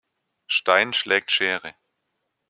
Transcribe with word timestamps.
Stein 0.47 0.93
schlägt 0.95 1.29
Schere. 1.29 1.75